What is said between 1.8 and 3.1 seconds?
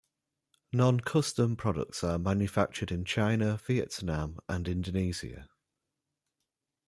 are manufactured in